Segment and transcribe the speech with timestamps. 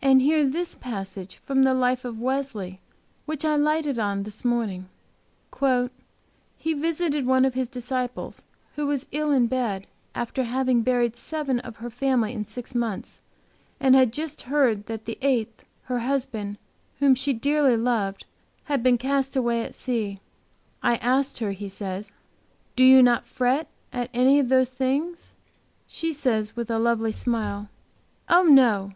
[0.00, 2.80] And hear this passage from the life of Wesley,
[3.26, 4.88] which I lighted on this morning:
[6.56, 8.46] "He visited one of his disciples,
[8.76, 12.74] who was ill in bed and after having buried seven of her family in six
[12.74, 13.20] months,
[13.78, 16.56] had just heard that the eighth, her husband,
[16.98, 18.24] whom she dearly loved,
[18.64, 20.20] had been cast away at sea.
[20.82, 22.12] 'I asked her,' he says,
[22.76, 25.34] 'do you not fret at any of those things?'
[25.86, 27.68] She says, with a lovely smile,
[28.26, 28.92] 'Oh, no!